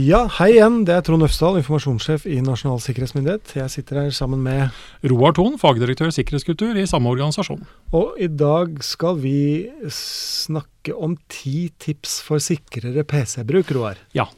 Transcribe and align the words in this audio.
Ja, 0.00 0.20
hei 0.38 0.52
igjen. 0.54 0.84
Det 0.86 0.94
er 0.94 1.02
Trond 1.04 1.24
Øfsdal, 1.26 1.58
informasjonssjef 1.60 2.22
i 2.30 2.38
Nasjonal 2.44 2.78
sikkerhetsmyndighet. 2.80 3.50
Jeg 3.58 3.72
sitter 3.74 3.98
her 4.04 4.12
sammen 4.14 4.40
med 4.44 4.70
Roar 5.10 5.34
Thon, 5.36 5.58
fagdirektør 5.60 6.12
sikkerhetskultur 6.14 6.78
i 6.78 6.86
samme 6.88 7.10
organisasjon. 7.10 7.64
Og 7.98 8.14
i 8.22 8.28
dag 8.30 8.78
skal 8.86 9.18
vi 9.20 9.66
snakke 9.92 10.94
om 10.94 11.18
ti 11.32 11.68
tips 11.82 12.20
for 12.24 12.40
sikrere 12.40 13.04
PC-bruk, 13.04 13.74
Roar. 13.76 14.00
Ja. 14.16 14.28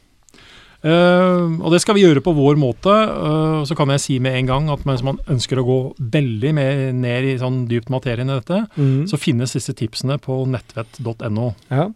Uh, 0.83 1.53
og 1.63 1.69
det 1.71 1.79
skal 1.79 1.95
vi 1.95 2.03
gjøre 2.03 2.25
på 2.25 2.33
vår 2.35 2.57
måte. 2.59 2.91
Uh, 2.91 3.61
så 3.63 3.77
kan 3.79 3.93
jeg 3.93 4.03
si 4.03 4.17
med 4.19 4.35
en 4.41 4.49
gang 4.49 4.71
at 4.73 4.83
hvis 4.83 5.05
man 5.05 5.21
ønsker 5.31 5.61
å 5.61 5.67
gå 5.69 5.77
veldig 6.17 6.51
mer 6.57 6.81
ned 6.97 7.29
i 7.29 7.37
sånn 7.39 7.61
dypt 7.71 7.93
materien 7.93 8.33
i 8.33 8.39
dette, 8.41 8.65
Mm. 8.75 9.05
så 9.07 9.21
finnes 9.21 9.53
disse 9.55 9.71
tipsene 9.79 10.17
på 10.19 10.41
nettvett.no. 10.49 11.53
Ja. 11.71 11.87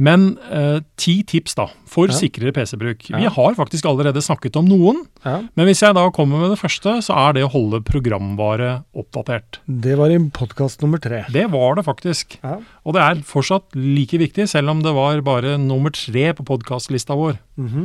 Men 0.00 0.38
eh, 0.48 0.78
ti 0.96 1.18
tips 1.28 1.56
da, 1.58 1.66
for 1.90 2.08
Ja. 2.08 2.14
sikrere 2.16 2.54
PC-bruk. 2.56 3.10
Vi 3.12 3.28
har 3.34 3.56
faktisk 3.58 3.84
allerede 3.90 4.22
snakket 4.24 4.56
om 4.56 4.64
noen, 4.70 5.02
ja. 5.26 5.42
men 5.58 5.66
hvis 5.68 5.82
jeg 5.84 5.92
da 5.98 6.06
kommer 6.16 6.40
med 6.40 6.54
det 6.54 6.60
første, 6.62 6.94
så 7.04 7.12
er 7.28 7.36
det 7.36 7.42
å 7.44 7.50
holde 7.52 7.82
programvare 7.84 8.70
oppdatert. 8.96 9.58
Det 9.68 9.98
var 10.00 10.08
i 10.14 10.16
podkast 10.32 10.80
nummer 10.80 11.02
tre. 11.04 11.24
Det 11.34 11.44
var 11.52 11.76
det 11.76 11.84
faktisk. 11.84 12.38
Ja. 12.42 12.56
Og 12.86 12.96
det 12.96 13.02
er 13.04 13.20
fortsatt 13.28 13.76
like 13.76 14.16
viktig, 14.22 14.48
selv 14.48 14.72
om 14.72 14.80
det 14.86 14.94
var 14.96 15.20
bare 15.26 15.58
nummer 15.60 15.92
tre 15.92 16.30
på 16.32 16.46
podkastlista 16.48 17.14
vår. 17.18 17.36
Mhm. 17.60 17.84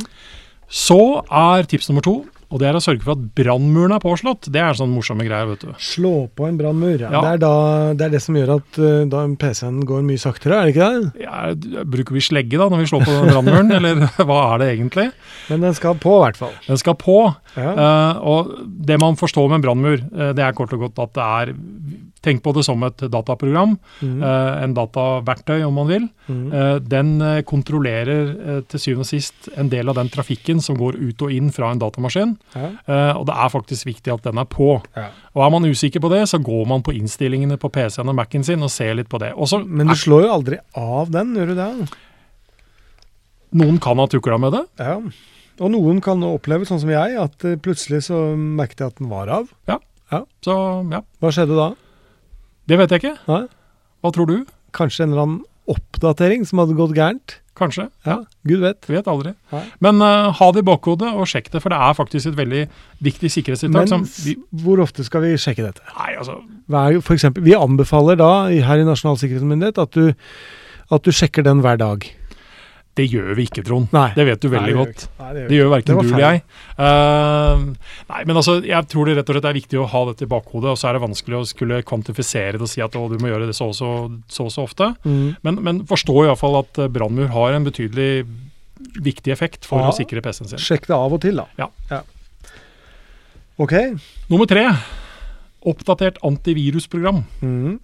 Så 0.72 1.00
er 1.30 1.68
tips 1.70 1.90
nummer 1.92 2.02
to, 2.02 2.16
og 2.50 2.62
det 2.62 2.68
er 2.70 2.78
å 2.78 2.84
sørge 2.84 3.04
for 3.04 3.16
at 3.16 3.24
brannmuren 3.38 3.96
er 3.96 4.04
påslått. 4.04 4.50
Det 4.54 4.62
er 4.62 4.78
sånn 4.78 4.94
morsomme 4.94 5.26
greier, 5.28 5.48
vet 5.50 5.66
du. 5.66 5.72
Slå 5.82 6.28
på 6.38 6.48
en 6.48 6.60
brannmur. 6.60 6.98
Ja. 7.02 7.10
Ja. 7.10 7.22
Det, 7.22 7.32
er 7.34 7.42
da, 7.44 7.54
det 7.98 8.08
er 8.08 8.16
det 8.16 8.22
som 8.24 8.38
gjør 8.38 8.56
at 8.58 8.80
uh, 8.82 9.04
da 9.12 9.24
PC-en 9.42 9.82
går 9.90 10.06
mye 10.06 10.22
saktere, 10.22 10.60
er 10.60 10.70
det 10.70 10.76
ikke 10.76 10.90
det? 10.92 11.26
Ja, 11.26 11.84
bruker 11.96 12.18
vi 12.18 12.24
slegge 12.24 12.62
da 12.62 12.70
når 12.72 12.84
vi 12.84 12.90
slår 12.92 13.06
på 13.08 13.18
brannmuren, 13.32 13.74
eller 13.80 14.06
hva 14.30 14.42
er 14.54 14.64
det 14.64 14.72
egentlig? 14.76 15.08
Men 15.50 15.66
den 15.68 15.78
skal 15.78 15.98
på, 16.02 16.20
i 16.20 16.24
hvert 16.28 16.42
fall. 16.42 16.56
Den 16.68 16.82
skal 16.82 16.98
på. 17.02 17.20
Ja. 17.56 17.72
Uh, 17.76 18.26
og 18.36 18.54
det 18.66 19.00
man 19.02 19.18
forstår 19.20 19.50
med 19.50 19.60
en 19.60 19.66
brannmur, 19.66 20.02
eh, 20.02 20.34
det 20.36 20.44
er 20.44 20.56
kort 20.58 20.74
og 20.76 20.88
godt 20.88 21.02
at 21.06 21.16
det 21.16 21.26
er 21.26 21.56
Tenk 22.26 22.42
på 22.42 22.54
det 22.58 22.64
som 22.66 22.82
et 22.88 23.04
dataprogram, 23.14 23.76
mm. 24.02 24.16
eh, 24.26 24.64
en 24.64 24.74
dataverktøy 24.74 25.60
om 25.68 25.76
man 25.78 25.90
vil. 25.90 26.08
Mm. 26.26 26.46
Eh, 26.50 26.78
den 26.82 27.12
eh, 27.22 27.42
kontrollerer 27.46 28.64
til 28.72 28.82
syvende 28.82 29.06
og 29.06 29.10
sist 29.12 29.50
en 29.54 29.70
del 29.70 29.92
av 29.92 30.00
den 30.00 30.10
trafikken 30.14 30.64
som 30.64 30.80
går 30.80 30.98
ut 30.98 31.22
og 31.22 31.36
inn 31.36 31.52
fra 31.54 31.70
en 31.72 31.82
datamaskin. 31.82 32.34
ja. 32.56 32.72
Eh, 32.86 33.12
og 33.16 33.28
det 33.30 33.36
er 33.38 33.52
faktisk 33.54 33.88
viktig 33.88 34.14
at 34.14 34.26
den 34.26 34.40
er 34.42 34.48
på. 34.50 34.80
Ja. 34.98 35.08
Og 35.36 35.44
er 35.46 35.54
man 35.54 35.68
usikker 35.70 36.02
på 36.02 36.10
det, 36.12 36.24
så 36.32 36.40
går 36.42 36.66
man 36.70 36.84
på 36.86 36.96
innstillingene 36.96 37.60
på 37.62 37.70
PC-en 37.70 38.10
og 38.10 38.18
Mac-en 38.18 38.46
sin 38.46 38.64
og 38.66 38.72
ser 38.74 38.96
litt 38.98 39.10
på 39.12 39.20
det. 39.22 39.34
Også, 39.34 39.62
Men 39.66 39.92
du 39.92 39.96
slår 40.00 40.26
jo 40.26 40.34
aldri 40.34 40.60
av 40.74 41.14
den, 41.14 41.36
gjør 41.38 41.54
du 41.54 41.56
det? 41.62 41.70
noen 43.56 43.78
kan 43.80 44.00
ha 44.02 44.08
tukla 44.12 44.38
med 44.42 44.52
det. 44.52 44.66
Ja. 44.82 44.98
Og 45.64 45.72
noen 45.72 46.02
kan 46.04 46.24
oppleve, 46.28 46.68
sånn 46.68 46.82
som 46.82 46.92
jeg, 46.92 47.16
at 47.16 47.46
plutselig 47.64 48.02
så 48.10 48.18
merket 48.36 48.84
jeg 48.84 48.92
at 48.92 48.98
den 49.00 49.12
var 49.12 49.32
av. 49.32 49.52
Så 50.46 50.56
ja, 50.92 51.02
Hva 51.22 51.32
skjedde 51.34 51.58
da? 51.58 51.72
Det 52.70 52.80
vet 52.82 52.94
jeg 52.94 53.04
ikke. 53.04 53.18
Nei? 53.30 53.44
Hva 54.02 54.12
tror 54.16 54.30
du? 54.30 54.38
Kanskje 54.76 55.06
en 55.06 55.14
eller 55.14 55.26
annen 55.26 55.42
oppdatering 55.72 56.46
som 56.46 56.62
hadde 56.62 56.78
gått 56.78 56.96
gærent? 56.98 57.40
Kanskje. 57.56 57.86
Ja, 58.04 58.18
Gud 58.44 58.60
vet. 58.66 58.84
Vet 58.92 59.08
aldri. 59.08 59.32
Nei. 59.54 59.62
Men 59.84 60.02
uh, 60.04 60.28
ha 60.36 60.48
det 60.52 60.66
i 60.66 60.68
bakhodet 60.68 61.08
og 61.16 61.30
sjekk 61.32 61.48
det, 61.54 61.62
for 61.64 61.72
det 61.72 61.80
er 61.80 61.96
faktisk 61.96 62.28
et 62.34 62.36
veldig 62.36 62.66
viktig 63.06 63.32
sikkerhetstiltak. 63.32 63.88
Men 63.94 64.04
vi, 64.26 64.36
hvor 64.66 64.82
ofte 64.84 65.06
skal 65.08 65.24
vi 65.24 65.32
sjekke 65.40 65.64
dette? 65.64 65.86
nei, 65.96 66.12
altså, 66.20 66.42
Hva 66.68 66.84
er, 66.90 67.00
for 67.06 67.16
eksempel, 67.16 67.46
vi 67.48 67.56
anbefaler 67.56 68.20
da 68.20 68.30
her 68.52 68.84
i 68.84 68.88
Nasjonal 68.88 69.22
sikkerhetsmyndighet 69.22 69.80
at 69.86 69.96
du, 69.96 70.12
at 70.92 71.08
du 71.08 71.16
sjekker 71.16 71.48
den 71.48 71.64
hver 71.64 71.80
dag. 71.80 72.10
Det 72.96 73.06
gjør 73.12 73.34
vi 73.36 73.44
ikke, 73.50 73.64
Trond. 73.68 73.90
Nei. 73.92 74.08
Det 74.16 74.24
vet 74.28 74.40
du 74.40 74.48
veldig 74.48 74.72
Nei, 74.72 74.72
det 74.72 74.80
godt. 74.80 75.02
Nei, 75.20 75.30
det 75.36 75.42
gjør 75.42 75.50
Det 75.50 75.58
gjør 75.60 75.72
verken 75.74 75.98
du 75.98 76.02
eller 76.06 76.24
jeg. 76.24 76.42
Uh, 76.80 77.64
nei, 78.14 78.22
men 78.30 78.40
altså, 78.40 78.56
jeg 78.64 78.88
tror 78.92 79.10
det 79.10 79.16
rett 79.18 79.30
og 79.32 79.36
slett 79.36 79.48
er 79.50 79.58
viktig 79.58 79.80
å 79.82 79.88
ha 79.92 80.02
dette 80.10 80.24
i 80.24 80.32
bakhodet, 80.32 80.72
og 80.72 80.80
så 80.80 80.88
er 80.90 80.98
det 80.98 81.04
vanskelig 81.04 81.38
å 81.42 81.44
skulle 81.50 81.82
kvantifisere 81.88 82.56
det 82.56 82.64
og 82.64 82.72
si 82.72 82.84
at 82.86 82.96
å, 82.96 83.06
du 83.12 83.18
må 83.20 83.32
gjøre 83.34 83.50
det 83.52 83.58
så 83.58 83.68
og 83.74 83.76
så, 83.76 83.92
så, 84.32 84.48
så 84.54 84.64
ofte. 84.64 84.92
Mm. 85.04 85.36
Men, 85.44 85.60
men 85.68 85.84
forstå 85.90 86.16
iallfall 86.26 86.60
at 86.62 86.80
eh, 86.86 86.92
brannmur 86.96 87.32
har 87.36 87.56
en 87.58 87.68
betydelig 87.68 88.26
viktig 89.04 89.34
effekt 89.34 89.66
for 89.68 89.82
Ja. 89.84 89.92
å 89.92 89.96
sikre 89.96 90.22
PC-en 90.24 90.54
sin. 90.54 90.62
Sjekk 90.62 90.88
det 90.88 90.96
av 90.96 91.14
og 91.16 91.22
til, 91.24 91.42
da. 91.42 91.48
Ja. 91.60 92.02
Ok. 93.60 93.74
Nummer 94.32 94.48
tre. 94.50 94.68
Oppdatert 95.66 96.20
antivirusprogram. 96.24 97.24
Mhm. 97.42 97.80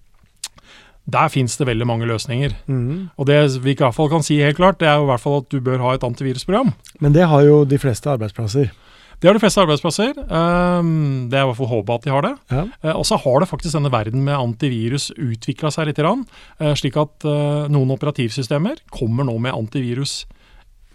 Der 1.12 1.32
fins 1.34 1.58
det 1.60 1.68
veldig 1.68 1.88
mange 1.88 2.08
løsninger. 2.10 2.54
Mm. 2.68 3.10
Og 3.18 3.28
det 3.28 3.40
vi 3.64 3.74
i 3.74 3.80
hvert 3.80 3.98
fall 3.98 4.12
kan 4.12 4.24
si 4.26 4.40
helt 4.42 4.60
klart, 4.60 4.80
det 4.80 4.88
er 4.90 5.00
jo 5.00 5.08
i 5.08 5.12
hvert 5.12 5.24
fall 5.24 5.42
at 5.42 5.50
du 5.52 5.60
bør 5.64 5.84
ha 5.84 5.96
et 5.96 6.06
antivirusprogram. 6.08 6.72
Men 7.04 7.18
det 7.18 7.28
har 7.28 7.44
jo 7.48 7.64
de 7.68 7.80
fleste 7.82 8.10
arbeidsplasser. 8.12 8.72
Det 9.22 9.30
har 9.30 9.38
de 9.38 9.42
fleste 9.44 9.62
arbeidsplasser. 9.62 10.16
Ehm, 10.18 11.30
det 11.30 11.38
er 11.38 11.44
i 11.44 11.50
hvert 11.52 11.60
fall 11.60 11.70
håpet 11.70 11.94
at 11.94 12.06
de 12.08 12.14
har 12.14 12.24
det. 12.26 12.32
Ja. 12.50 12.64
Eh, 12.82 12.96
og 12.96 13.06
så 13.06 13.20
har 13.22 13.40
det 13.40 13.52
faktisk 13.52 13.78
denne 13.78 13.92
verden 13.94 14.24
med 14.26 14.34
antivirus 14.34 15.12
utvikla 15.14 15.70
seg 15.70 15.92
litt, 15.92 16.02
eh, 16.02 16.74
slik 16.74 16.98
at 16.98 17.28
eh, 17.30 17.70
noen 17.70 17.94
operativsystemer 17.94 18.82
kommer 18.90 19.30
nå 19.30 19.38
med 19.38 19.54
antivirus 19.54 20.26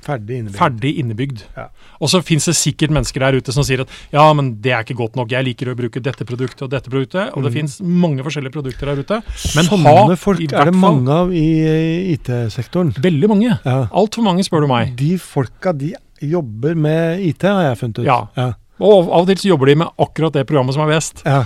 Ferdig 0.06 0.37
innebygd. 0.39 0.56
ferdig 0.61 0.93
innebygd. 1.03 1.41
Ja. 1.56 1.65
Og 2.00 2.09
så 2.12 2.21
fins 2.22 2.44
det 2.47 2.55
sikkert 2.55 2.93
mennesker 2.94 3.25
der 3.25 3.39
ute 3.41 3.53
som 3.53 3.65
sier 3.67 3.81
at 3.83 3.89
ja, 4.12 4.27
men 4.39 4.53
det 4.62 4.72
er 4.72 4.84
ikke 4.84 4.94
godt 5.00 5.17
nok, 5.19 5.33
jeg 5.34 5.44
liker 5.49 5.72
å 5.72 5.77
bruke 5.78 6.00
dette 6.03 6.25
produktet 6.28 6.62
og 6.62 6.71
dette 6.71 6.89
produktet. 6.93 7.33
Og 7.34 7.43
det 7.43 7.50
Mhm. 7.53 7.56
finnes 7.59 7.81
mange 7.83 8.22
forskjellige 8.22 8.53
produkter 8.55 8.87
der 8.87 9.03
ute. 9.03 9.22
Men 9.56 9.65
ha 9.67 9.77
Sånne 10.06 10.17
folk 10.19 10.41
i 10.41 10.44
er 10.44 10.49
hvert 10.49 10.65
det 10.72 10.75
fall- 10.81 10.94
mange 10.94 11.09
av 11.11 11.33
i 11.33 12.12
IT-sektoren. 12.15 12.93
Veldig 13.03 13.28
mange. 13.28 13.59
Ja. 13.65 13.87
Altfor 13.91 14.22
mange, 14.22 14.44
spør 14.47 14.61
du 14.62 14.69
meg. 14.69 14.94
De 14.97 15.17
folka 15.19 15.72
de 15.77 15.94
jobber 16.23 16.75
med 16.77 17.21
IT, 17.21 17.43
har 17.43 17.62
jeg 17.75 17.78
funnet 17.78 17.99
ut. 17.99 18.05
Ja. 18.06 18.28
ja. 18.37 18.53
Og 18.78 19.09
av 19.11 19.21
og 19.23 19.27
til 19.27 19.37
så 19.37 19.49
jobber 19.56 19.67
de 19.67 19.75
med 19.77 19.88
akkurat 19.99 20.33
det 20.33 20.47
programmet 20.47 20.75
som 20.75 20.83
er 20.88 20.94
best. 20.94 21.23
ja. 21.25 21.44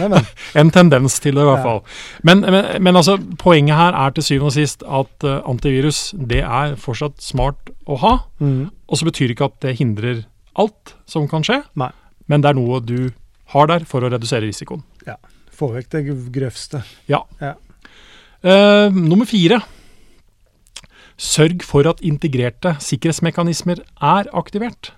Nei, 0.00 0.08
men. 0.12 0.26
En 0.60 0.70
tendens 0.74 1.18
til 1.22 1.34
det, 1.36 1.42
i 1.42 1.48
hvert 1.48 1.60
Ja. 1.60 1.64
fall. 1.64 1.82
Men, 2.22 2.40
men, 2.40 2.82
men 2.82 2.96
altså, 2.96 3.16
poenget 3.38 3.76
her 3.78 3.94
er 3.94 4.10
til 4.16 4.26
syvende 4.26 4.50
og 4.52 4.56
sist 4.56 4.82
at 4.86 5.26
uh, 5.28 5.40
antivirus 5.50 6.12
det 6.18 6.42
er 6.44 6.74
fortsatt 6.80 7.20
smart 7.22 7.70
å 7.86 7.98
ha. 8.02 8.14
Mm. 8.40 8.70
Og 8.88 8.98
så 9.00 9.04
betyr 9.08 9.34
ikke 9.34 9.50
at 9.50 9.60
det 9.64 9.76
hindrer 9.78 10.24
alt 10.56 10.94
som 11.10 11.26
kan 11.30 11.42
skje, 11.46 11.62
Nei. 11.80 11.90
men 12.30 12.42
det 12.44 12.50
er 12.52 12.58
noe 12.58 12.80
du 12.80 13.12
har 13.54 13.66
der 13.70 13.84
for 13.88 14.02
å 14.06 14.10
redusere 14.12 14.46
risikoen. 14.46 14.82
Ja. 15.06 15.16
Få 15.54 15.68
vekk 15.74 15.90
det 15.94 16.04
grøvste. 16.34 16.82
Eh, 18.44 18.90
nummer 18.90 19.24
fire. 19.30 19.60
Sørg 21.16 21.62
for 21.62 21.86
at 21.86 22.00
integrerte 22.02 22.74
sikkerhetsmekanismer 22.82 23.78
er 24.02 24.26
aktivert. 24.34 24.90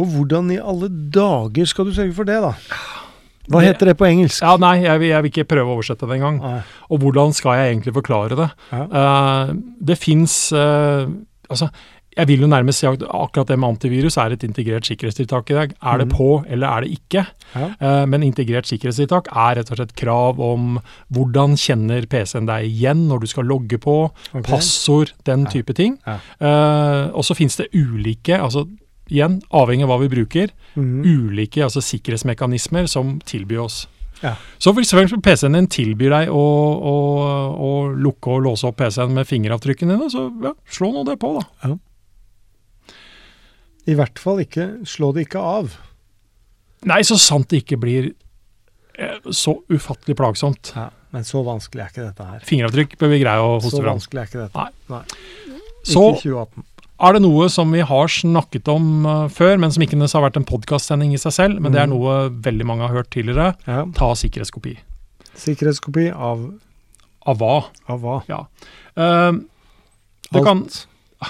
Og 0.00 0.08
hvordan 0.12 0.50
i 0.52 0.58
alle 0.60 0.88
dager 1.12 1.68
skal 1.68 1.88
du 1.88 1.92
sørge 1.96 2.16
for 2.16 2.28
det, 2.28 2.38
da? 2.44 2.54
Hva 3.48 3.62
heter 3.62 3.86
det 3.92 3.96
på 3.98 4.06
engelsk? 4.08 4.42
Ja, 4.42 4.56
Nei, 4.60 4.76
jeg 4.82 5.00
jeg 5.08 5.22
vil 5.22 5.30
ikke 5.30 5.48
prøve 5.54 5.70
å 5.70 5.76
oversette 5.78 6.06
det 6.08 6.16
engang. 6.20 6.40
Og 6.90 6.98
hvordan 7.02 7.32
skal 7.36 7.58
jeg 7.60 7.74
egentlig 7.74 7.94
forklare 7.94 8.36
det? 8.38 8.48
Ja. 8.72 8.86
Uh, 8.90 9.54
det 9.80 9.98
fins 9.98 10.52
Altså, 11.46 11.68
jeg 12.16 12.26
vil 12.30 12.40
jo 12.40 12.48
nærmest 12.48 12.80
si 12.80 12.86
at 12.88 13.02
akkurat 13.04 13.50
det 13.50 13.58
med 13.60 13.74
antivirus 13.74 14.16
er 14.18 14.32
et 14.32 14.44
integrert 14.46 14.86
sikkerhetstiltak 14.88 15.50
i 15.52 15.54
dag. 15.58 15.74
Er 15.84 15.98
det 15.98 16.06
Mhm. 16.08 16.16
på, 16.16 16.44
eller 16.48 16.66
er 16.66 16.80
det 16.80 16.90
ikke? 16.98 17.26
Ja. 17.54 17.66
Uh, 17.80 18.06
men 18.06 18.22
integrert 18.22 18.64
sikkerhetstiltak 18.66 19.28
er 19.30 19.56
rett 19.60 19.70
og 19.70 19.76
slett 19.76 19.94
krav 19.94 20.40
om 20.40 20.80
hvordan 21.12 21.54
kjenner 21.60 22.06
PC-en 22.08 22.46
deg 22.48 22.64
igjen 22.64 23.06
når 23.08 23.20
du 23.20 23.26
skal 23.26 23.44
logge 23.44 23.78
på, 23.78 24.10
okay. 24.32 24.42
passord, 24.42 25.12
den 25.24 25.44
type 25.46 25.72
ting. 25.74 25.98
Ja. 26.06 26.16
Uh, 26.40 27.12
og 27.14 27.22
så 27.22 27.36
finnes 27.36 27.56
det 27.56 27.68
ulike, 27.74 28.40
altså 28.40 28.66
igjen, 29.12 29.40
avhengig 29.54 29.86
av 29.86 29.92
hva 29.92 30.00
vi 30.02 30.10
bruker, 30.12 30.52
mm. 30.74 31.04
ulike 31.04 31.62
altså 31.64 31.82
sikkerhetsmekanismer 31.84 32.88
som 32.90 33.16
tilbyr 33.26 33.62
oss. 33.66 33.84
Ja. 34.22 34.34
Så 34.58 34.72
for 34.72 34.80
eksempel 34.80 35.20
PC-en 35.24 35.58
din 35.58 35.68
tilbyr 35.70 36.14
deg 36.14 36.30
å, 36.32 36.44
å, 36.90 36.94
å 37.52 37.72
lukke 37.92 38.36
og 38.38 38.46
låse 38.46 38.68
opp 38.68 38.78
PC-en 38.80 39.12
med 39.16 39.28
fingeravtrykkene 39.28 39.96
dine, 39.96 40.10
så 40.12 40.28
ja, 40.44 40.54
slå 40.72 40.92
nå 40.94 41.04
det 41.08 41.18
på, 41.22 41.34
da. 41.36 41.74
I 43.86 43.94
hvert 43.98 44.18
fall 44.18 44.40
ikke 44.42 44.70
slå 44.88 45.12
det 45.14 45.28
ikke 45.28 45.42
av. 45.42 45.76
Nei, 46.86 47.02
så 47.06 47.18
sant 47.20 47.50
det 47.52 47.62
ikke 47.62 47.78
blir 47.82 48.08
eh, 48.98 49.18
så 49.30 49.58
ufattelig 49.70 50.16
plagsomt. 50.18 50.72
Ja. 50.74 50.90
Men 51.14 51.24
så 51.24 51.40
vanskelig 51.46 51.84
er 51.84 51.92
ikke 51.92 52.04
dette 52.04 52.24
her. 52.28 52.40
Fingeravtrykk 52.44 52.96
bør 53.00 53.12
vi 53.12 53.20
greie 53.22 53.40
å 53.44 53.52
hoste 53.54 53.78
Så 53.78 53.84
vanskelig 53.84 54.20
er 54.20 54.30
ikke 54.30 54.40
dette. 54.42 54.64
Nei. 54.64 54.72
Nei. 54.90 55.54
Ikke 55.86 56.02
i 56.02 56.18
2018. 56.24 56.66
er 57.00 57.12
det 57.12 57.22
noe 57.22 57.48
som 57.52 57.72
vi 57.72 57.82
har 57.84 58.08
snakket 58.08 58.68
om 58.72 59.06
eh, 59.06 59.28
før, 59.28 59.58
men 59.60 59.72
som 59.74 59.82
ikke 59.84 59.98
har 60.00 60.24
vært 60.24 60.36
en 60.40 60.48
podkastsending 60.48 61.12
i 61.12 61.20
seg 61.20 61.32
selv, 61.32 61.60
men 61.60 61.72
det 61.72 61.80
er 61.82 61.86
Mhm. 61.86 61.96
noe 61.96 62.30
veldig 62.30 62.66
mange 62.66 62.86
har 62.88 62.94
hørt 62.96 63.10
tidligere. 63.10 63.54
Ja. 63.66 63.84
Ta 63.94 64.12
sikkerhetskopi. 64.14 64.78
Sikkerhetskopi 65.36 66.10
av, 66.14 66.46
Av 67.26 67.38
hva? 67.38 67.64
av 67.88 68.00
hva? 68.00 68.22
Det 70.32 70.42
kan, 70.44 70.62
Alt. 70.62 70.86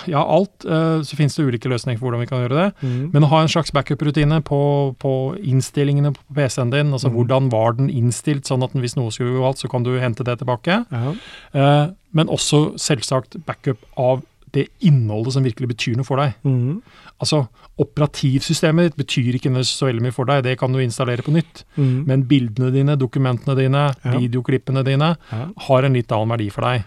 ja, 0.07 0.23
alt. 0.23 0.65
Uh, 0.65 1.03
så 1.05 1.17
finnes 1.19 1.35
det 1.37 1.45
ulike 1.47 1.69
løsninger 1.69 1.99
for 1.99 2.09
hvordan 2.09 2.23
vi 2.25 2.29
kan 2.31 2.43
gjøre 2.45 2.57
det. 2.61 2.69
Mm. 2.83 3.11
Men 3.13 3.27
å 3.27 3.31
ha 3.33 3.43
en 3.43 3.49
slags 3.53 3.73
backup-rutine 3.73 4.41
på, 4.47 4.61
på 5.03 5.13
innstillingene 5.43 6.15
på 6.17 6.37
PC-en 6.39 6.71
din, 6.73 6.93
altså 6.97 7.11
mm. 7.11 7.17
hvordan 7.19 7.51
var 7.53 7.77
den 7.79 7.91
innstilt, 7.93 8.47
sånn 8.49 8.65
at 8.67 8.73
hvis 8.73 8.97
noe 8.97 9.13
skulle 9.15 9.35
gå 9.37 9.43
galt, 9.45 9.59
så 9.63 9.69
kan 9.73 9.83
du 9.87 9.93
hente 10.01 10.25
det 10.27 10.39
tilbake. 10.41 10.81
Ja. 10.91 11.13
Eh, 11.53 11.85
men 12.17 12.33
også 12.33 12.77
selvsagt 12.81 13.37
backup 13.47 13.83
av 14.01 14.23
det 14.57 14.67
innholdet 14.89 15.37
som 15.37 15.45
virkelig 15.47 15.69
betyr 15.75 15.97
noe 16.01 16.07
for 16.09 16.21
deg. 16.23 16.35
Mm. 16.49 16.81
Altså, 17.21 17.45
Operativsystemet 17.79 18.89
ditt 18.91 18.99
betyr 19.03 19.37
ikke 19.37 19.51
så 19.69 19.87
veldig 19.91 20.03
mye 20.07 20.15
for 20.17 20.29
deg, 20.29 20.43
det 20.47 20.57
kan 20.61 20.73
du 20.73 20.79
installere 20.81 21.23
på 21.25 21.33
nytt. 21.35 21.65
Mm. 21.77 22.05
Men 22.09 22.23
bildene 22.29 22.71
dine, 22.73 22.97
dokumentene 22.97 23.57
dine, 23.59 23.83
Ja. 24.05 24.13
videoklippene 24.19 24.83
dine 24.85 25.17
Ja. 25.33 25.47
har 25.69 25.83
en 25.85 25.93
litt 25.93 26.09
annen 26.13 26.29
verdi 26.29 26.51
for 26.51 26.63
deg. 26.63 26.85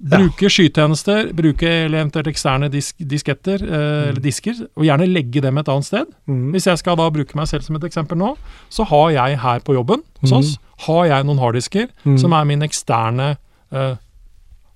Ja. 0.00 0.18
Bruke 0.18 0.46
skytjenester, 0.48 1.32
bruke 1.34 1.66
eventuelt 1.88 2.26
eksterne 2.30 2.70
disk, 2.70 2.96
disketter, 2.98 3.58
Mm. 3.58 3.72
eh, 3.72 4.08
eller 4.10 4.20
disker, 4.20 4.54
og 4.76 4.84
gjerne 4.84 5.06
legge 5.12 5.40
dem 5.42 5.58
et 5.58 5.66
annet 5.68 5.84
sted. 5.84 6.06
Mhm. 6.28 6.52
Hvis 6.52 6.66
jeg 6.66 6.78
skal 6.78 6.96
da 6.96 7.10
bruke 7.10 7.34
meg 7.34 7.46
selv 7.48 7.62
som 7.62 7.76
et 7.76 7.82
eksempel 7.82 8.16
nå, 8.16 8.36
så 8.70 8.84
har 8.86 9.10
jeg 9.10 9.38
her 9.38 9.58
på 9.60 9.74
jobben 9.74 10.02
hos 10.20 10.30
Mhm. 10.30 10.38
oss, 10.38 10.58
har 10.86 11.04
jeg 11.06 11.24
noen 11.26 11.38
harddisker 11.38 11.88
Mhm. 12.04 12.18
som 12.18 12.32
er 12.32 12.44
min 12.44 12.60
eksterne 12.62 13.36
eh, 13.72 13.96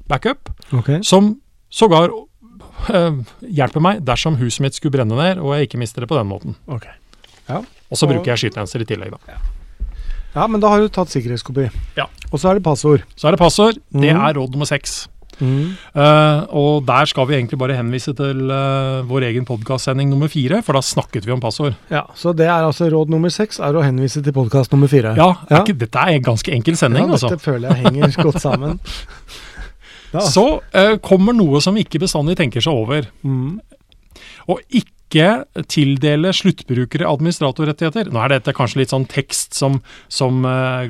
backup, 0.09 0.51
okay. 0.73 1.01
som 1.03 1.41
sågar 1.73 2.13
eh, 2.93 3.17
hjelper 3.49 3.83
meg 3.85 4.03
dersom 4.07 4.37
huset 4.41 4.61
mitt 4.67 4.77
skulle 4.79 4.95
brenne 4.99 5.17
ned 5.19 5.41
og 5.43 5.55
jeg 5.57 5.69
ikke 5.71 5.81
mister 5.83 6.05
det 6.05 6.11
på 6.13 6.19
den 6.21 6.29
måten. 6.31 6.59
ok. 6.69 6.87
Og 7.93 7.99
så 8.01 8.07
bruker 8.09 8.31
jeg 8.33 8.41
skytjenester 8.47 8.81
i 8.81 8.87
tillegg, 8.89 9.13
da. 9.13 9.41
Ja, 10.33 10.47
men 10.49 10.63
da 10.63 10.71
har 10.73 10.81
du 10.81 10.87
tatt 10.89 11.11
sikkerhetskopi. 11.13 11.67
Ja. 11.99 12.07
Og 12.33 12.41
så 12.41 12.49
er 12.49 12.57
det 12.57 12.63
passord. 12.65 13.03
Så 13.21 13.29
er 13.29 13.35
det 13.37 13.41
passord. 13.43 13.77
Det 13.93 14.15
Mhm. 14.15 14.23
er 14.25 14.33
råd 14.39 14.55
nummer 14.55 14.65
seks. 14.65 15.09
Mm. 15.41 15.75
Uh, 15.97 16.47
og 16.55 16.87
der 16.87 17.05
skal 17.11 17.27
vi 17.27 17.35
egentlig 17.35 17.59
bare 17.59 17.75
henvise 17.77 18.15
til 18.15 18.49
uh, 18.53 19.03
vår 19.09 19.25
egen 19.29 19.45
podkastsending 19.45 20.09
nummer 20.09 20.29
fire, 20.29 20.63
for 20.63 20.73
da 20.73 20.81
snakket 20.81 21.27
vi 21.27 21.33
om 21.33 21.41
passord. 21.41 21.75
Ja, 21.91 22.05
Så 22.15 22.33
det 22.37 22.47
er 22.47 22.63
altså 22.65 22.89
råd 22.93 23.11
nummer 23.11 23.29
seks, 23.33 23.59
er 23.61 23.73
å 23.75 23.83
henvise 23.85 24.23
til 24.23 24.33
podkast 24.33 24.73
nummer 24.73 24.89
fire. 24.89 25.15
Ja, 25.17 25.35
Ja. 25.51 25.61
Ikke, 25.65 25.77
dette 25.77 25.99
er 25.99 26.15
en 26.17 26.23
ganske 26.23 26.49
enkel 26.53 26.77
sending, 26.77 27.09
ja, 27.09 27.13
altså. 27.13 27.29
Dette 27.29 27.43
føler 27.45 27.75
jeg 27.75 27.85
henger 27.85 28.23
godt 28.23 28.41
sammen. 28.41 28.79
Ja. 30.13 30.25
Så 30.29 30.47
uh, 30.61 30.97
kommer 31.05 31.37
noe 31.37 31.63
som 31.65 31.79
ikke 31.81 32.03
bestandig 32.03 32.39
tenker 32.41 32.65
seg 32.65 32.77
over. 32.77 33.09
Mm. 33.25 33.61
Og 34.51 34.61
ikke 34.69 34.93
tildele 35.69 36.31
sluttbrukere 36.33 37.05
administratorrettigheter. 37.05 38.09
Nå 38.13 38.21
er 38.23 38.33
dette 38.33 38.55
kanskje 38.57 38.81
litt 38.81 38.95
sånn 38.95 39.05
tekst 39.11 39.57
som, 39.59 39.79
som 40.13 40.45
uh, 40.49 40.89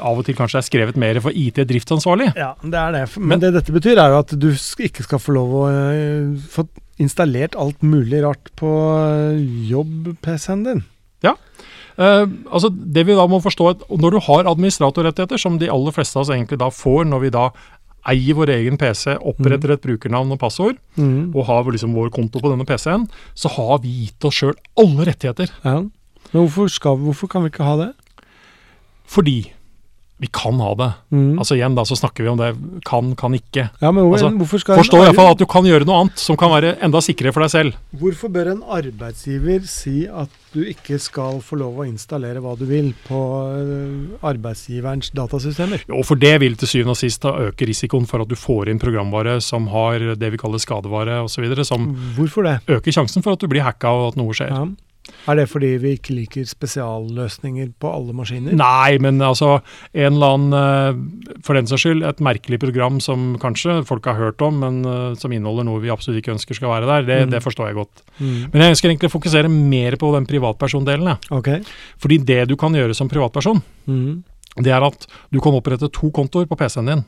av 0.00 0.20
og 0.20 0.24
til 0.24 0.38
kanskje 0.38 0.62
er 0.62 0.68
skrevet 0.68 1.00
mer 1.00 1.20
for 1.24 1.36
IT-driftsansvarlig. 1.36 2.30
Ja, 2.38 2.54
det 2.62 2.80
er 2.80 2.96
det. 2.96 3.06
Men, 3.16 3.34
Men- 3.34 3.44
det 3.44 3.54
dette 3.58 3.74
betyr, 3.76 4.00
er 4.00 4.14
jo 4.14 4.20
at 4.24 4.36
du 4.40 4.50
ikke 4.52 5.04
skal 5.04 5.20
få 5.22 5.36
lov 5.36 5.56
å 5.62 5.64
uh, 5.68 6.52
få 6.52 6.68
installert 6.98 7.54
alt 7.60 7.84
mulig 7.86 8.24
rart 8.24 8.48
på 8.58 8.68
uh, 8.68 9.36
jobb-PC-en 9.68 10.64
din. 10.66 10.86
Eh, 11.98 12.24
altså 12.54 12.70
det 12.70 13.02
vi 13.08 13.16
da 13.18 13.24
må 13.26 13.40
forstå 13.42 13.64
at 13.72 13.80
Når 13.90 14.14
du 14.14 14.18
har 14.28 14.46
administratorrettigheter, 14.46 15.40
som 15.40 15.56
de 15.58 15.70
aller 15.70 15.94
fleste 15.94 16.14
av 16.14 16.22
oss 16.22 16.30
egentlig 16.30 16.60
da 16.62 16.70
får 16.70 17.08
når 17.10 17.24
vi 17.24 17.30
da 17.34 17.48
eier 18.08 18.36
vår 18.38 18.52
egen 18.54 18.78
PC, 18.80 19.16
oppretter 19.18 19.74
et 19.74 19.82
brukernavn 19.84 20.34
og 20.34 20.40
passord, 20.40 20.78
mm. 20.96 21.34
og 21.34 21.46
har 21.48 21.68
liksom 21.68 21.96
vår 21.96 22.12
konto 22.14 22.40
på 22.42 22.52
denne 22.52 22.66
PC-en, 22.68 23.08
så 23.34 23.50
har 23.58 23.80
vi 23.84 24.04
gitt 24.04 24.28
oss 24.28 24.40
sjøl 24.40 24.56
alle 24.78 25.08
rettigheter. 25.10 25.52
Ja. 25.64 25.82
Men 26.30 26.44
hvorfor, 26.44 26.70
skal, 26.72 27.00
hvorfor 27.02 27.30
kan 27.32 27.44
vi 27.44 27.52
ikke 27.52 27.66
ha 27.66 27.76
det? 27.80 27.92
Fordi 29.08 29.38
vi 30.18 30.26
kan 30.34 30.58
ha 30.60 30.72
det. 30.74 30.88
Mm. 31.14 31.38
Altså 31.38 31.54
igjen 31.54 31.76
da 31.78 31.84
så 31.86 31.96
snakker 31.98 32.26
vi 32.26 32.30
om 32.32 32.40
det 32.40 32.48
kan, 32.86 33.12
kan 33.18 33.34
ikke. 33.36 33.68
ja, 33.70 33.90
men 33.92 34.02
hvor, 34.02 34.16
altså, 34.18 34.32
hvorfor 34.34 34.62
skal 34.62 34.80
Forstå 34.80 35.02
iallfall 35.04 35.30
at 35.36 35.38
du 35.38 35.46
kan 35.50 35.66
gjøre 35.66 35.86
noe 35.86 36.02
annet 36.02 36.18
som 36.18 36.38
kan 36.38 36.50
være 36.50 36.74
enda 36.82 37.02
sikrere 37.04 37.34
for 37.36 37.46
deg 37.46 37.52
selv. 37.54 37.78
Hvorfor 38.00 38.32
bør 38.34 38.50
en 38.56 38.64
arbeidsgiver 38.78 39.62
si 39.70 40.08
at 40.10 40.34
du 40.56 40.62
ikke 40.64 40.98
skal 40.98 41.38
få 41.44 41.58
lov 41.60 41.78
å 41.82 41.86
installere 41.86 42.42
hva 42.42 42.56
du 42.58 42.64
vil 42.66 42.90
på 43.06 43.20
eh, 43.52 44.26
arbeidsgiverens 44.26 45.12
datasystemer? 45.14 45.84
Jo, 45.86 46.02
for 46.08 46.18
det 46.18 46.34
vil 46.42 46.58
til 46.58 46.72
syvende 46.72 46.96
og 46.96 47.00
sist 47.00 47.22
da 47.22 47.36
øke 47.48 47.68
risikoen 47.68 48.08
for 48.08 48.24
at 48.24 48.32
du 48.32 48.34
får 48.38 48.72
inn 48.72 48.82
programvare 48.82 49.38
som 49.44 49.68
har 49.70 50.02
det 50.18 50.32
vi 50.34 50.40
kaller 50.40 50.62
skadevare 50.62 51.20
osv., 51.28 51.46
som 51.68 51.90
Hvorfor 52.16 52.48
det? 52.48 52.58
øker 52.78 52.98
sjansen 53.00 53.22
for 53.22 53.36
at 53.36 53.44
du 53.44 53.50
blir 53.50 53.66
hacka 53.66 53.92
og 53.92 54.12
at 54.12 54.20
noe 54.20 54.34
skjer. 54.34 54.50
Ja. 54.50 54.66
Er 55.28 55.36
det 55.36 55.48
fordi 55.50 55.74
vi 55.82 55.94
ikke 55.96 56.14
liker 56.16 56.46
spesialløsninger 56.48 57.72
på 57.80 57.90
alle 57.92 58.14
maskiner? 58.16 58.54
Nei, 58.56 58.98
men 59.02 59.20
altså 59.24 59.58
en 59.92 60.14
eller 60.16 60.34
annen, 60.36 60.56
eh, 60.58 61.42
for 61.44 61.58
den 61.58 61.68
saks 61.68 61.84
skyld, 61.84 62.04
et 62.08 62.22
merkelig 62.24 62.60
program 62.62 63.00
som 63.04 63.36
kanskje 63.42 63.82
folk 63.88 64.08
har 64.08 64.18
hørt 64.18 64.42
om, 64.44 64.60
men 64.62 64.80
eh, 64.88 65.18
som 65.20 65.34
inneholder 65.34 65.68
noe 65.68 65.82
vi 65.84 65.92
absolutt 65.92 66.22
ikke 66.22 66.34
ønsker 66.36 66.58
skal 66.58 66.72
være 66.76 66.88
der, 66.88 67.06
det, 67.08 67.18
Mm. 67.28 67.30
det 67.34 67.42
forstår 67.42 67.66
jeg 67.68 67.74
godt. 67.74 68.02
Mm. 68.20 68.52
Men 68.52 68.62
jeg 68.62 68.70
ønsker 68.70 68.88
egentlig 68.88 69.10
å 69.10 69.16
fokusere 69.18 69.48
mer 69.50 69.96
på 70.00 70.12
den 70.14 70.26
privatpersondelen. 70.26 71.18
Okay. 71.30 71.62
Fordi 71.98 72.18
det 72.24 72.48
du 72.48 72.56
kan 72.56 72.72
gjøre 72.72 72.94
som 72.94 73.08
privatperson, 73.10 73.62
mm. 73.86 74.24
det 74.64 74.72
er 74.72 74.86
at 74.86 75.06
du 75.32 75.40
kan 75.40 75.52
opprette 75.58 75.90
to 75.92 76.10
kontoer 76.10 76.46
på 76.48 76.56
PC-en 76.56 76.86
din. 76.92 77.04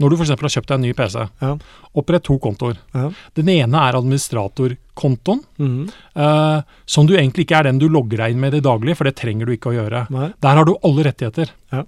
Når 0.00 0.10
du 0.12 0.16
f.eks. 0.16 0.32
har 0.32 0.54
kjøpt 0.56 0.70
deg 0.70 0.78
en 0.78 0.84
ny 0.88 0.92
PC, 0.96 1.26
Ja. 1.44 1.52
opprett 2.00 2.24
to 2.24 2.38
kontoer. 2.40 2.78
Ja. 2.96 3.10
Den 3.36 3.48
ene 3.52 3.84
er 3.84 3.98
administratorkontoen, 3.98 5.42
mm. 5.60 5.88
eh, 6.16 6.62
som 6.86 7.06
du 7.06 7.14
egentlig 7.16 7.44
ikke 7.46 7.58
er 7.60 7.68
den 7.68 7.80
du 7.82 7.88
logger 7.88 8.24
deg 8.24 8.34
inn 8.34 8.40
med 8.40 8.54
i 8.54 8.58
det 8.58 8.66
daglige, 8.66 8.96
for 8.96 9.04
det 9.08 9.16
trenger 9.20 9.46
du 9.46 9.52
ikke 9.56 9.72
å 9.72 9.76
gjøre. 9.76 10.06
Nei. 10.14 10.30
Der 10.40 10.60
har 10.60 10.64
du 10.68 10.76
alle 10.82 11.04
rettigheter. 11.10 11.52
Ja. 11.74 11.84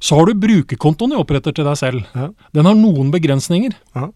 Så 0.00 0.16
har 0.16 0.26
du 0.26 0.34
brukerkontoen 0.40 1.12
du 1.12 1.18
oppretter 1.20 1.52
til 1.52 1.66
deg 1.68 1.76
selv. 1.76 2.04
Ja. 2.16 2.30
Den 2.56 2.68
har 2.68 2.76
noen 2.78 3.10
begrensninger. 3.12 3.74
Ja. 3.96 4.08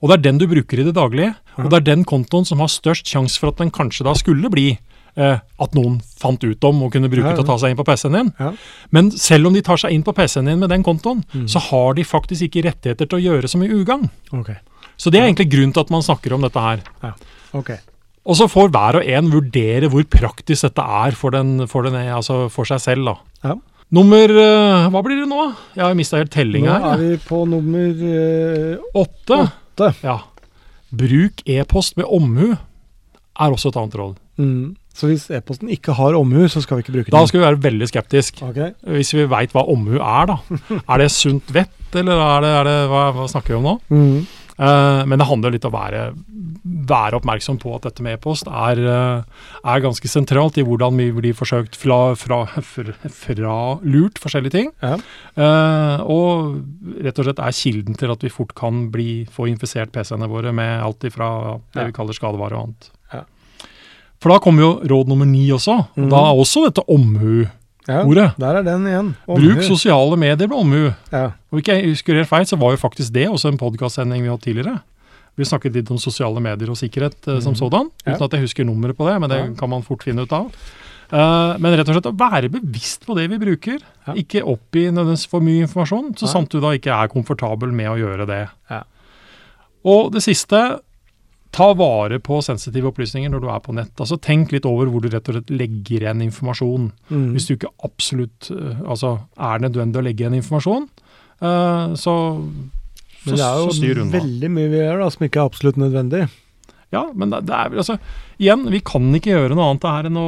Og 0.00 0.10
det 0.10 0.18
er 0.18 0.26
den 0.28 0.38
du 0.38 0.46
bruker 0.50 0.78
i 0.78 0.86
det 0.86 0.94
daglige. 0.94 1.34
Og 1.58 1.70
det 1.70 1.80
er 1.80 1.88
den 1.88 2.04
kontoen 2.06 2.46
som 2.46 2.62
har 2.62 2.70
størst 2.70 3.10
sjanse 3.10 3.40
for 3.42 3.50
at 3.50 3.58
den 3.58 3.72
kanskje 3.74 4.06
da 4.06 4.14
skulle 4.18 4.50
bli 4.52 4.68
eh, 5.16 5.38
at 5.60 5.74
noen 5.74 6.00
fant 6.20 6.42
ut 6.44 6.64
om 6.64 6.82
og 6.82 6.92
kunne 6.92 7.08
bruke 7.08 7.24
Ja, 7.24 7.30
ja. 7.30 7.36
til 7.38 7.44
å 7.44 7.46
ta 7.52 7.56
seg 7.62 7.70
inn 7.74 7.78
på 7.78 7.84
PC-en 7.86 8.12
din. 8.18 8.32
Ja. 8.40 8.52
Men 8.90 9.10
selv 9.10 9.46
om 9.46 9.54
de 9.54 9.62
tar 9.62 9.76
seg 9.80 9.92
inn 9.92 10.02
på 10.06 10.14
PC-en 10.14 10.44
din 10.50 10.58
med 10.58 10.68
den 10.70 10.82
kontoen, 10.82 11.24
Mm. 11.34 11.46
så 11.48 11.58
har 11.70 11.94
de 11.94 12.02
faktisk 12.04 12.42
ikke 12.48 12.64
rettigheter 12.68 13.06
til 13.08 13.18
å 13.18 13.22
gjøre 13.22 13.48
så 13.48 13.58
mye 13.58 13.72
ugagn. 13.74 14.10
Okay. 14.32 14.56
Så 14.96 15.10
det 15.10 15.20
er 15.20 15.26
egentlig 15.28 15.50
grunnen 15.50 15.72
til 15.74 15.80
at 15.80 15.90
man 15.90 16.02
snakker 16.02 16.32
om 16.34 16.40
dette 16.42 16.60
her. 16.60 16.80
Ok. 17.54 17.70
Og 18.26 18.36
så 18.36 18.46
får 18.48 18.70
hver 18.72 18.96
og 19.02 19.06
en 19.06 19.30
vurdere 19.30 19.88
hvor 19.90 20.02
praktisk 20.08 20.62
dette 20.62 20.80
er 20.80 21.12
for, 21.12 21.30
den, 21.30 21.66
for, 21.68 21.82
den, 21.82 21.94
altså 21.94 22.48
for 22.50 22.64
seg 22.64 22.80
selv. 22.80 23.04
da. 23.04 23.16
Ja. 23.44 23.54
Nummer 23.94 24.24
eh, 24.32 24.88
Hva 24.90 25.02
blir 25.04 25.20
det 25.20 25.28
nå? 25.28 25.54
Jeg 25.76 25.84
har 25.84 25.94
mista 25.94 26.16
helt 26.16 26.32
tellinga 26.32 26.78
Nå 26.80 26.92
er 26.94 27.02
vi 27.02 27.16
på 27.20 27.42
nummer 27.46 27.90
eh, 28.08 28.78
Åtte. 28.96 29.50
åtte. 29.76 29.90
Ja. 30.02 30.16
Bruk 30.94 31.42
e-post 31.46 31.96
med 31.98 32.06
omhu 32.08 32.54
er 32.54 33.50
også 33.52 33.68
et 33.72 33.76
annet 33.76 33.94
råd. 33.98 34.16
Mm. 34.38 34.76
Så 34.94 35.10
hvis 35.10 35.26
e-posten 35.34 35.72
ikke 35.74 35.96
har 35.98 36.14
omhu, 36.14 36.44
så 36.50 36.62
skal 36.62 36.78
vi 36.78 36.84
ikke 36.84 36.94
bruke 36.94 37.10
den? 37.10 37.16
Da 37.16 37.26
skal 37.26 37.40
vi 37.40 37.46
være 37.48 37.62
veldig 37.64 37.90
skeptisk. 37.90 38.38
Okay. 38.46 38.70
Hvis 38.94 39.10
vi 39.16 39.26
veit 39.30 39.54
hva 39.54 39.66
omhu 39.72 39.98
er, 39.98 40.30
da. 40.30 40.38
Er 40.94 41.02
det 41.02 41.10
sunt 41.14 41.50
vett, 41.54 41.74
eller 41.98 42.20
er 42.22 42.44
det, 42.44 42.54
er 42.60 42.68
det 42.68 42.78
hva, 42.92 43.04
hva 43.16 43.26
snakker 43.30 43.54
vi 43.54 43.60
om 43.60 43.68
nå? 43.72 43.76
Mm. 43.90 44.24
Uh, 44.54 45.02
men 45.10 45.18
det 45.18 45.26
handler 45.26 45.50
litt 45.50 45.64
om 45.66 45.74
å 45.74 45.80
være, 45.80 46.02
være 46.86 47.18
oppmerksom 47.18 47.58
på 47.58 47.72
at 47.74 47.88
dette 47.88 48.04
med 48.06 48.14
e-post 48.20 48.46
er, 48.46 48.78
eh, 48.78 49.48
er 49.66 49.82
ganske 49.82 50.08
sentralt 50.08 50.60
i 50.60 50.64
hvordan 50.64 50.94
vi 51.00 51.08
blir 51.16 51.34
forsøkt 51.34 51.74
fra, 51.78 52.14
fra, 52.18 52.44
fra, 52.62 52.94
fra 53.10 53.56
lurt 53.82 54.20
forskjellige 54.22 54.54
ting. 54.54 54.70
Ja. 54.84 54.94
Uh, 55.34 56.04
og 56.06 57.02
rett 57.02 57.18
og 57.18 57.26
slett 57.26 57.42
er 57.42 57.58
kilden 57.58 57.98
til 57.98 58.14
at 58.14 58.22
vi 58.22 58.32
fort 58.32 58.54
kan 58.58 58.86
bli, 58.94 59.24
få 59.26 59.48
infisert 59.50 59.90
PC-ene 59.94 60.30
våre 60.30 60.54
med 60.54 60.76
alt 60.86 61.08
ifra 61.10 61.32
det 61.74 61.82
Ja. 61.82 61.88
vi 61.90 61.96
kaller 61.98 62.14
skadevare 62.14 62.54
og 62.54 62.68
annet. 62.68 62.92
For 64.24 64.32
da 64.32 64.38
kommer 64.40 64.64
jo 64.64 64.70
råd 64.88 65.10
nummer 65.12 65.28
ni 65.28 65.42
også. 65.52 65.74
og 65.84 65.98
Mhm. 66.00 66.08
Da 66.08 66.16
er 66.16 66.38
også 66.40 66.62
dette 66.64 66.80
omhu-ordet. 66.88 67.50
ja. 68.16 68.30
Der 68.40 68.56
er 68.56 68.62
den 68.64 68.86
igjen. 68.88 69.10
Omhu. 69.28 69.52
Bruk 69.54 69.62
sosiale 69.68 70.16
medier 70.16 70.48
med 70.48 70.56
omhu. 70.56 70.94
Ja. 71.12 71.24
Og 71.52 71.60
ikke 71.60 71.76
husker 71.90 72.14
helt 72.16 72.28
feil, 72.30 72.46
så 72.48 72.56
var 72.58 72.70
jo 72.72 72.80
faktisk 72.80 73.12
det 73.12 73.28
også 73.28 73.48
en 73.52 73.58
podkastsending 73.60 74.22
vi 74.24 74.28
hadde 74.32 74.40
tidligere. 74.46 74.80
Vi 75.36 75.44
snakket 75.44 75.74
litt 75.74 75.90
om 75.90 75.98
sosiale 75.98 76.40
medier 76.40 76.70
og 76.70 76.76
sikkerhet 76.80 77.20
eh, 77.28 77.40
som 77.40 77.52
Mhm. 77.52 77.58
sådan, 77.58 77.90
uten 78.06 78.18
Ja. 78.18 78.24
at 78.24 78.30
jeg 78.32 78.40
husker 78.40 78.64
nummeret 78.64 78.96
på 78.96 79.04
det, 79.10 79.20
men 79.20 79.28
det 79.30 79.38
Ja. 79.44 79.54
kan 79.58 79.68
man 79.68 79.82
fort 79.82 80.02
finne 80.02 80.22
ut 80.22 80.32
av. 80.32 80.50
Uh, 81.12 81.58
men 81.60 81.76
rett 81.76 81.86
og 81.88 81.94
slett 82.02 82.06
å 82.12 82.16
være 82.16 82.48
bevisst 82.50 83.04
på 83.06 83.14
det 83.14 83.28
vi 83.28 83.36
bruker. 83.38 83.78
Ja. 84.06 84.14
Ikke 84.14 84.42
oppgi 84.42 84.90
nødvendigvis 84.90 85.26
for 85.28 85.40
mye 85.40 85.60
informasjon, 85.66 86.14
så 86.16 86.26
sant 86.26 86.48
du 86.48 86.60
da 86.60 86.68
ikke 86.72 86.90
er 86.90 87.08
komfortabel 87.08 87.70
med 87.72 87.86
å 87.88 87.98
gjøre 87.98 88.26
det. 88.26 88.48
Ja. 88.70 88.82
Og 89.84 90.12
det 90.12 90.22
siste, 90.22 90.80
ta 91.54 91.70
vare 91.78 92.18
på 92.22 92.40
sensitive 92.42 92.90
opplysninger 92.90 93.30
når 93.30 93.42
du 93.42 93.48
er 93.52 93.60
på 93.62 93.74
nett. 93.76 93.92
Altså 94.00 94.18
Tenk 94.22 94.52
litt 94.54 94.66
over 94.68 94.90
hvor 94.90 95.04
du 95.04 95.10
rett 95.12 95.28
og 95.30 95.38
slett 95.38 95.52
legger 95.54 96.06
igjen 96.06 96.24
informasjon. 96.26 96.88
Mm. 97.10 97.28
Hvis 97.36 97.48
du 97.48 97.54
ikke 97.54 97.72
absolutt 97.86 98.50
eh, 98.54 98.80
altså, 98.82 99.16
er 99.38 99.62
nødvendig 99.62 100.00
å 100.00 100.06
legge 100.06 100.24
igjen 100.24 100.38
informasjon, 100.40 100.88
uh, 101.44 101.94
så, 101.94 102.14
så, 103.20 103.28
Men 103.28 103.38
det 103.38 103.46
er 103.46 103.60
jo 103.60 104.08
veldig 104.16 104.50
mye 104.56 104.72
vi 104.72 104.82
gjør 104.82 105.04
da, 105.04 105.12
som 105.14 105.28
ikke 105.28 105.42
er 105.42 105.52
absolutt 105.52 105.78
nødvendig. 105.80 106.24
Ja, 106.94 107.02
men 107.14 107.32
det, 107.34 107.42
det 107.48 107.56
er 107.58 107.72
vel 107.72 107.82
altså 107.82 107.98
Igjen, 108.34 108.64
vi 108.66 108.80
kan 108.82 109.04
ikke 109.14 109.30
gjøre 109.30 109.54
noe 109.54 109.68
annet 109.70 109.84
her 109.86 110.06
enn 110.08 110.16
å 110.18 110.24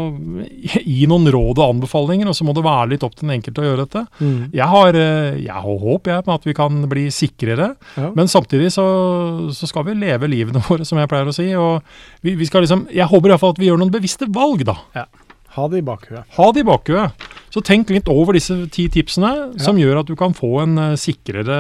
gi 0.63 1.09
noen 1.11 1.27
råd 1.35 1.59
og 1.59 1.73
anbefalinger, 1.73 2.29
og 2.31 2.37
så 2.39 2.47
må 2.47 2.53
det 2.55 2.63
være 2.63 2.93
litt 2.93 3.03
opp 3.03 3.17
til 3.19 3.27
den 3.27 3.35
enkelte 3.35 3.65
å 3.65 3.67
gjøre 3.67 3.83
dette. 3.83 4.03
Mm. 4.23 4.37
Jeg 4.55 4.69
har, 4.71 4.99
eh, 5.01 5.41
jeg 5.43 5.65
har 5.65 5.81
håp 5.83 6.07
jeg, 6.13 6.23
på 6.29 6.37
at 6.37 6.47
vi 6.47 6.55
kan 6.55 6.79
bli 6.87 7.09
sikrere, 7.11 7.73
Ja. 7.97 8.13
men 8.15 8.31
samtidig 8.31 8.71
så, 8.77 8.87
så 9.51 9.67
skal 9.67 9.89
vi 9.89 9.97
leve 9.99 10.31
livene 10.31 10.63
våre, 10.69 10.87
som 10.87 11.03
jeg 11.03 11.11
pleier 11.11 11.27
å 11.27 11.35
si. 11.35 11.49
og 11.59 11.83
vi, 12.23 12.37
vi 12.39 12.47
skal 12.47 12.63
liksom, 12.63 12.87
Jeg 12.95 13.11
håper 13.11 13.35
iallfall 13.35 13.57
at 13.57 13.63
vi 13.65 13.73
gjør 13.73 13.83
noen 13.83 13.95
bevisste 13.99 14.31
valg, 14.31 14.63
da. 14.71 14.79
Ha 15.57 15.67
det 15.73 15.81
i 15.81 15.87
bakhuet. 15.89 16.29
Ha 16.37 16.47
det 16.53 16.63
i 16.63 16.69
bakhuet. 16.69 17.27
Så 17.51 17.63
tenk 17.65 17.91
litt 17.91 18.11
over 18.13 18.37
disse 18.37 18.55
ti 18.71 18.87
tipsene, 18.93 19.59
som 19.59 19.79
gjør 19.81 20.03
at 20.03 20.11
du 20.11 20.15
kan 20.19 20.37
få 20.37 20.61
en 20.63 20.79
uh, 20.79 20.97
sikrere 21.01 21.57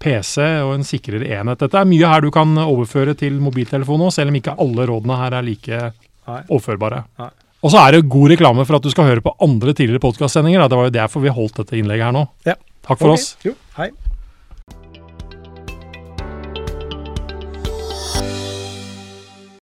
PC 0.00 0.38
og 0.64 0.74
en 0.78 0.86
sikrere 0.86 1.28
enhet. 1.28 1.60
Dette 1.60 1.76
er 1.76 1.88
mye 1.88 2.08
her 2.08 2.24
du 2.24 2.30
kan 2.34 2.56
overføre 2.62 3.14
til 3.18 3.36
mobiltelefon 3.42 4.06
òg, 4.06 4.14
selv 4.16 4.32
om 4.32 4.40
ikke 4.40 4.56
alle 4.64 4.88
rådene 4.88 5.18
her 5.20 5.36
er 5.38 5.46
like 5.46 5.80
Nei. 6.30 6.40
overførbare. 6.48 7.04
Nei. 7.20 7.30
Og 7.60 7.74
så 7.74 7.82
er 7.82 7.92
det 7.92 8.08
god 8.08 8.32
reklame 8.32 8.64
for 8.64 8.78
at 8.78 8.86
du 8.86 8.92
skal 8.92 9.10
høre 9.10 9.24
på 9.24 9.34
andre 9.44 9.74
tidligere 9.76 10.00
podkastsendinger. 10.00 10.64
Det 10.64 10.78
var 10.80 10.88
jo 10.88 10.96
derfor 10.96 11.24
vi 11.24 11.32
holdt 11.36 11.60
dette 11.60 11.76
innlegget 11.76 12.08
her 12.08 12.16
nå. 12.16 12.24
Ja. 12.48 12.56
Takk 12.80 12.96
for 13.02 13.12
okay. 13.12 13.20
oss. 13.20 13.34
Jo. 13.44 13.52